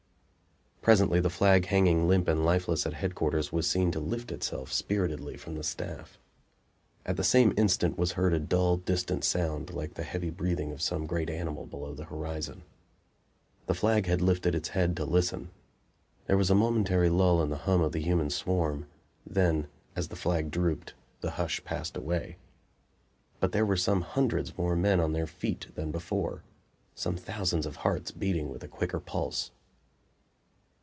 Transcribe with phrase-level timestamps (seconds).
[0.83, 5.37] Presently the flag hanging limp and lifeless at headquarters was seen to lift itself spiritedly
[5.37, 6.17] from the staff.
[7.05, 10.81] At the same instant was heard a dull, distant sound like the heavy breathing of
[10.81, 12.63] some great animal below the horizon.
[13.67, 15.51] The flag had lifted its head to listen.
[16.25, 18.87] There was a momentary lull in the hum of the human swarm;
[19.23, 22.37] then, as the flag drooped the hush passed away.
[23.39, 26.41] But there were some hundreds more men on their feet than before;
[26.95, 29.51] some thousands of hearts beating with a quicker pulse.